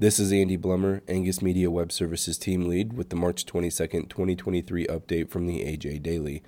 This 0.00 0.20
is 0.20 0.30
Andy 0.30 0.56
Blummer, 0.56 1.00
Angus 1.08 1.42
Media 1.42 1.72
Web 1.72 1.90
Services 1.90 2.38
team 2.38 2.68
lead, 2.68 2.92
with 2.92 3.08
the 3.08 3.16
March 3.16 3.44
22nd, 3.44 4.08
2023 4.08 4.86
update 4.86 5.28
from 5.28 5.48
the 5.48 5.64
AJ 5.64 6.04
Daily. 6.04 6.40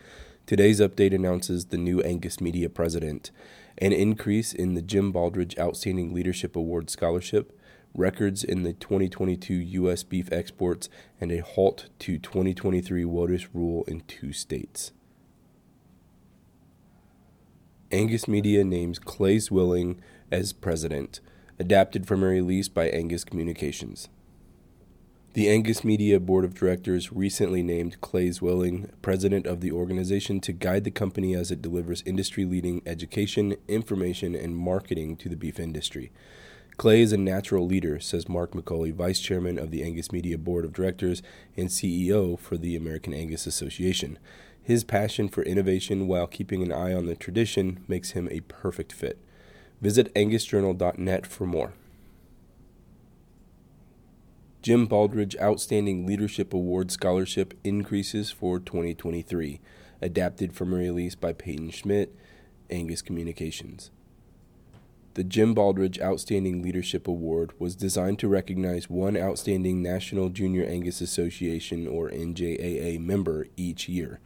Today's 0.46 0.78
update 0.78 1.12
announces 1.12 1.64
the 1.64 1.76
new 1.76 2.00
Angus 2.02 2.40
Media 2.40 2.68
president, 2.68 3.32
an 3.78 3.92
increase 3.92 4.52
in 4.52 4.74
the 4.74 4.82
Jim 4.82 5.12
Baldridge 5.12 5.58
Outstanding 5.58 6.14
Leadership 6.14 6.54
Award 6.54 6.90
Scholarship, 6.90 7.58
records 7.92 8.44
in 8.44 8.62
the 8.62 8.72
2022 8.72 9.52
U.S. 9.54 10.04
beef 10.04 10.30
exports, 10.30 10.88
and 11.20 11.32
a 11.32 11.42
halt 11.42 11.88
to 11.98 12.18
2023 12.18 13.02
WOTUS 13.02 13.48
rule 13.52 13.82
in 13.88 14.02
two 14.02 14.32
states. 14.32 14.92
Angus 17.90 18.28
Media 18.28 18.62
names 18.62 19.00
Clay 19.00 19.38
Zwilling 19.38 19.96
as 20.30 20.52
president 20.52 21.18
adapted 21.60 22.06
from 22.06 22.22
a 22.22 22.26
release 22.26 22.68
by 22.68 22.88
Angus 22.88 23.22
Communications. 23.22 24.08
The 25.34 25.50
Angus 25.50 25.84
Media 25.84 26.18
Board 26.18 26.46
of 26.46 26.54
Directors 26.54 27.12
recently 27.12 27.62
named 27.62 28.00
Clay 28.00 28.30
Zwilling 28.30 28.90
president 29.02 29.46
of 29.46 29.60
the 29.60 29.70
organization 29.70 30.40
to 30.40 30.52
guide 30.54 30.84
the 30.84 30.90
company 30.90 31.36
as 31.36 31.50
it 31.50 31.60
delivers 31.60 32.02
industry 32.06 32.46
leading 32.46 32.80
education, 32.86 33.56
information, 33.68 34.34
and 34.34 34.56
marketing 34.56 35.18
to 35.18 35.28
the 35.28 35.36
beef 35.36 35.60
industry. 35.60 36.10
Clay 36.78 37.02
is 37.02 37.12
a 37.12 37.18
natural 37.18 37.66
leader, 37.66 38.00
says 38.00 38.26
Mark 38.26 38.52
McCully, 38.52 38.90
Vice 38.90 39.20
Chairman 39.20 39.58
of 39.58 39.70
the 39.70 39.84
Angus 39.84 40.10
Media 40.12 40.38
Board 40.38 40.64
of 40.64 40.72
Directors 40.72 41.22
and 41.58 41.68
CEO 41.68 42.38
for 42.38 42.56
the 42.56 42.74
American 42.74 43.12
Angus 43.12 43.46
Association. 43.46 44.18
His 44.62 44.82
passion 44.82 45.28
for 45.28 45.42
innovation 45.42 46.08
while 46.08 46.26
keeping 46.26 46.62
an 46.62 46.72
eye 46.72 46.94
on 46.94 47.04
the 47.04 47.14
tradition 47.14 47.84
makes 47.86 48.12
him 48.12 48.28
a 48.30 48.40
perfect 48.40 48.94
fit. 48.94 49.18
Visit 49.80 50.14
angusjournal.net 50.14 51.26
for 51.26 51.46
more. 51.46 51.72
Jim 54.62 54.86
Baldridge 54.86 55.40
Outstanding 55.40 56.06
Leadership 56.06 56.52
Award 56.52 56.90
Scholarship 56.90 57.54
increases 57.64 58.30
for 58.30 58.58
2023, 58.58 59.58
adapted 60.02 60.52
from 60.52 60.74
a 60.74 60.76
release 60.76 61.14
by 61.14 61.32
Peyton 61.32 61.70
Schmitt, 61.70 62.14
Angus 62.68 63.00
Communications. 63.00 63.90
The 65.14 65.24
Jim 65.24 65.54
Baldridge 65.54 66.00
Outstanding 66.00 66.62
Leadership 66.62 67.08
Award 67.08 67.52
was 67.58 67.74
designed 67.74 68.18
to 68.20 68.28
recognize 68.28 68.88
one 68.88 69.16
outstanding 69.16 69.82
National 69.82 70.28
Junior 70.28 70.64
Angus 70.64 71.00
Association 71.00 71.88
or 71.88 72.10
NJAA 72.10 73.00
member 73.00 73.46
each 73.56 73.88
year. 73.88 74.20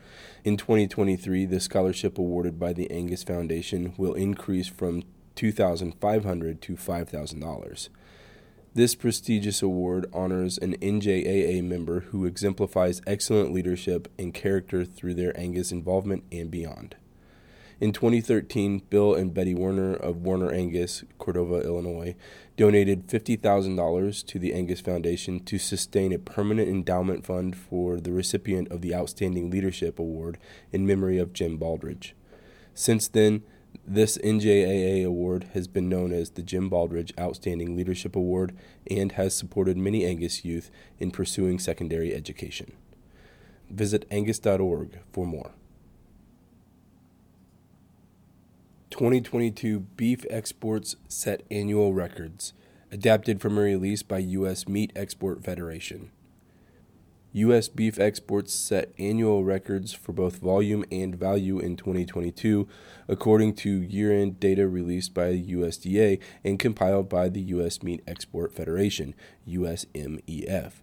In 0.44 0.56
2023, 0.56 1.46
the 1.46 1.60
scholarship 1.60 2.18
awarded 2.18 2.58
by 2.58 2.72
the 2.72 2.90
Angus 2.90 3.22
Foundation 3.22 3.94
will 3.96 4.14
increase 4.14 4.66
from 4.68 5.04
2,500 5.34 6.62
to 6.62 6.76
$5,000. 6.76 7.88
This 8.74 8.94
prestigious 8.96 9.62
award 9.62 10.06
honors 10.12 10.58
an 10.58 10.76
NJAA 10.78 11.62
member 11.62 12.00
who 12.00 12.26
exemplifies 12.26 13.00
excellent 13.06 13.52
leadership 13.52 14.10
and 14.18 14.34
character 14.34 14.84
through 14.84 15.14
their 15.14 15.38
Angus 15.38 15.70
involvement 15.70 16.24
and 16.32 16.50
beyond. 16.50 16.96
In 17.80 17.92
2013, 17.92 18.82
Bill 18.90 19.14
and 19.14 19.34
Betty 19.34 19.54
Werner 19.54 19.94
of 19.94 20.24
Werner 20.24 20.50
Angus, 20.50 21.04
Cordova, 21.18 21.60
Illinois, 21.60 22.14
donated 22.56 23.08
$50,000 23.08 24.26
to 24.26 24.38
the 24.38 24.54
Angus 24.54 24.80
Foundation 24.80 25.40
to 25.44 25.58
sustain 25.58 26.12
a 26.12 26.18
permanent 26.18 26.68
endowment 26.68 27.26
fund 27.26 27.56
for 27.56 28.00
the 28.00 28.12
recipient 28.12 28.68
of 28.72 28.80
the 28.80 28.94
Outstanding 28.94 29.50
Leadership 29.50 29.98
Award 29.98 30.38
in 30.72 30.86
memory 30.86 31.18
of 31.18 31.32
Jim 31.32 31.58
Baldridge. 31.58 32.12
Since 32.74 33.08
then, 33.08 33.42
this 33.86 34.18
NJAA 34.18 35.04
award 35.04 35.50
has 35.54 35.68
been 35.68 35.88
known 35.88 36.12
as 36.12 36.30
the 36.30 36.42
Jim 36.42 36.70
Baldridge 36.70 37.12
Outstanding 37.18 37.76
Leadership 37.76 38.16
Award 38.16 38.56
and 38.90 39.12
has 39.12 39.36
supported 39.36 39.76
many 39.76 40.04
Angus 40.04 40.44
youth 40.44 40.70
in 40.98 41.10
pursuing 41.10 41.58
secondary 41.58 42.14
education. 42.14 42.72
Visit 43.70 44.06
angus.org 44.10 44.98
for 45.12 45.26
more. 45.26 45.52
2022 48.90 49.80
beef 49.80 50.24
exports 50.30 50.94
set 51.08 51.42
annual 51.50 51.92
records, 51.92 52.52
adapted 52.92 53.40
from 53.40 53.58
a 53.58 53.60
release 53.60 54.04
by 54.04 54.18
U.S. 54.18 54.68
Meat 54.68 54.92
Export 54.94 55.42
Federation. 55.42 56.12
U.S. 57.34 57.66
beef 57.68 57.98
exports 57.98 58.54
set 58.54 58.92
annual 58.96 59.42
records 59.42 59.92
for 59.92 60.12
both 60.12 60.36
volume 60.36 60.84
and 60.92 61.16
value 61.16 61.58
in 61.58 61.76
2022, 61.76 62.68
according 63.08 63.54
to 63.56 63.82
year 63.82 64.12
end 64.12 64.38
data 64.38 64.68
released 64.68 65.14
by 65.14 65.30
the 65.30 65.52
USDA 65.52 66.20
and 66.44 66.60
compiled 66.60 67.08
by 67.08 67.28
the 67.28 67.40
U.S. 67.40 67.82
Meat 67.82 68.04
Export 68.06 68.54
Federation, 68.54 69.16
USMEF. 69.48 70.74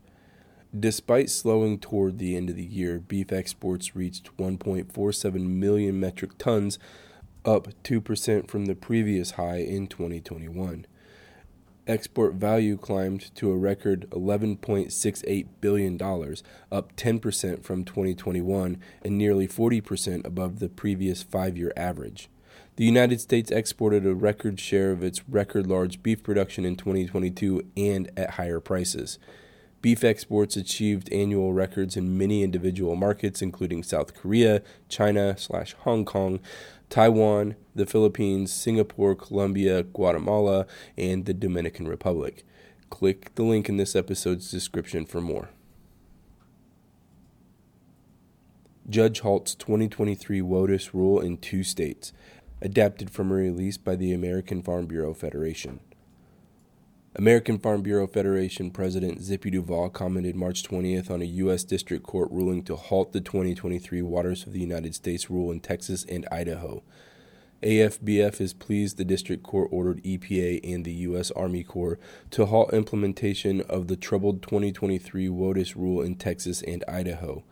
Despite 0.78 1.30
slowing 1.30 1.80
toward 1.80 2.18
the 2.18 2.36
end 2.36 2.50
of 2.50 2.58
the 2.58 2.66
year, 2.66 3.00
beef 3.00 3.32
exports 3.32 3.96
reached 3.96 4.36
1.47 4.36 5.34
million 5.48 6.02
metric 6.02 6.38
tons, 6.38 6.78
up 7.46 7.70
2% 7.86 8.50
from 8.50 8.66
the 8.66 8.76
previous 8.76 9.32
high 9.32 9.60
in 9.60 9.88
2021 9.88 10.86
export 11.88 12.36
value 12.36 12.78
climbed 12.78 13.34
to 13.36 13.52
a 13.52 13.58
record 13.58 14.10
$11.68 14.12 15.48
billion, 15.60 15.96
up 16.72 16.96
10% 16.96 17.64
from 17.64 17.84
2021 17.84 18.78
and 19.04 19.18
nearly 19.18 19.48
40% 19.48 20.26
above 20.26 20.60
the 20.60 20.70
previous 20.70 21.24
five 21.24 21.58
year 21.58 21.74
average. 21.76 22.30
The 22.78 22.86
United 22.86 23.20
States 23.20 23.52
exported 23.52 24.06
a 24.06 24.16
record 24.16 24.60
share 24.60 24.92
of 24.92 25.04
its 25.04 25.28
record 25.28 25.68
large 25.68 26.02
beef 26.02 26.24
production 26.24 26.66
in 26.66 26.76
2022 26.78 27.62
and 27.76 28.10
at 28.16 28.32
higher 28.32 28.60
prices. 28.60 29.20
Beef 29.82 30.04
exports 30.04 30.56
achieved 30.56 31.12
annual 31.12 31.54
records 31.54 31.98
in 31.98 32.18
many 32.18 32.44
individual 32.44 32.96
markets, 32.96 33.42
including 33.42 33.82
South 33.82 34.14
Korea, 34.14 34.62
China 34.90 35.36
slash 35.38 35.74
Hong 35.80 36.06
Kong, 36.06 36.40
Taiwan, 36.92 37.56
the 37.74 37.86
Philippines, 37.86 38.52
Singapore, 38.52 39.16
Colombia, 39.16 39.82
Guatemala, 39.82 40.68
and 40.98 41.26
the 41.26 41.34
Dominican 41.34 41.88
Republic. 41.88 42.44
Click 42.90 43.34
the 43.36 43.44
link 43.44 43.70
in 43.70 43.78
this 43.78 43.96
episode's 43.96 44.52
description 44.52 45.06
for 45.06 45.22
more. 45.22 45.52
Judge 48.90 49.22
halts 49.22 49.56
2023 49.56 50.42
WOTUS 50.42 50.94
rule 50.94 51.22
in 51.22 51.38
two 51.38 51.64
states, 51.64 52.12
adapted 52.62 53.10
from 53.10 53.32
a 53.32 53.36
release 53.36 53.78
by 53.78 53.96
the 53.96 54.12
American 54.12 54.62
Farm 54.62 54.86
Bureau 54.86 55.14
Federation. 55.14 55.80
American 57.14 57.60
Farm 57.60 57.82
Bureau 57.82 58.08
Federation 58.08 58.72
President 58.72 59.22
Zippy 59.22 59.52
Duvall 59.52 59.90
commented 59.90 60.34
March 60.34 60.64
20th 60.64 61.12
on 61.12 61.22
a 61.22 61.26
U.S. 61.26 61.66
District 61.66 62.06
Court 62.06 62.32
ruling 62.32 62.64
to 62.64 62.78
halt 62.78 63.12
the 63.12 63.20
2023 63.20 64.02
Waters 64.02 64.48
of 64.48 64.54
the 64.54 64.62
United 64.62 64.96
States 64.96 65.30
rule 65.30 65.52
in 65.52 65.60
Texas 65.60 66.06
and 66.06 66.26
Idaho. 66.32 66.82
AFBF 67.62 68.40
is 68.40 68.54
pleased 68.54 68.96
the 68.96 69.04
District 69.04 69.44
Court 69.44 69.68
ordered 69.74 70.02
EPA 70.04 70.62
and 70.64 70.86
the 70.86 70.94
U.S. 70.94 71.32
Army 71.32 71.64
Corps 71.64 72.00
to 72.30 72.46
halt 72.46 72.74
implementation 72.74 73.60
of 73.64 73.90
the 73.90 73.98
troubled 73.98 74.42
2023 74.42 75.28
WOTUS 75.28 75.76
rule 75.76 76.02
in 76.02 76.16
Texas 76.16 76.62
and 76.62 76.82
Idaho. 76.88 77.44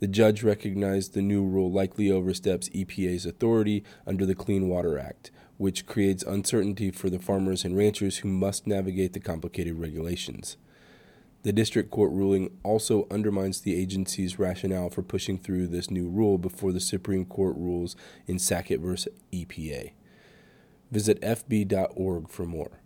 The 0.00 0.06
judge 0.06 0.42
recognized 0.44 1.14
the 1.14 1.22
new 1.22 1.44
rule 1.44 1.72
likely 1.72 2.10
oversteps 2.10 2.68
EPA's 2.68 3.26
authority 3.26 3.82
under 4.06 4.24
the 4.24 4.34
Clean 4.34 4.68
Water 4.68 4.98
Act, 4.98 5.30
which 5.56 5.86
creates 5.86 6.22
uncertainty 6.22 6.90
for 6.90 7.10
the 7.10 7.18
farmers 7.18 7.64
and 7.64 7.76
ranchers 7.76 8.18
who 8.18 8.28
must 8.28 8.66
navigate 8.66 9.12
the 9.12 9.20
complicated 9.20 9.78
regulations. 9.78 10.56
The 11.42 11.52
district 11.52 11.90
court 11.90 12.12
ruling 12.12 12.50
also 12.62 13.06
undermines 13.10 13.60
the 13.60 13.80
agency's 13.80 14.38
rationale 14.38 14.90
for 14.90 15.02
pushing 15.02 15.38
through 15.38 15.68
this 15.68 15.90
new 15.90 16.08
rule 16.08 16.38
before 16.38 16.72
the 16.72 16.80
Supreme 16.80 17.24
Court 17.24 17.56
rules 17.56 17.96
in 18.26 18.38
Sackett 18.38 18.80
v. 18.80 18.96
EPA. 19.32 19.92
Visit 20.90 21.20
FB.org 21.20 22.28
for 22.28 22.44
more. 22.44 22.80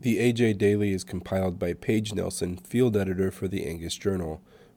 The 0.00 0.18
AJ 0.18 0.58
Daily 0.58 0.92
is 0.92 1.02
compiled 1.02 1.58
by 1.58 1.72
Paige 1.72 2.14
Nelson, 2.14 2.56
field 2.56 2.96
editor 2.96 3.32
for 3.32 3.48
the 3.48 3.66
Angus 3.66 3.96
Journal. 3.96 4.40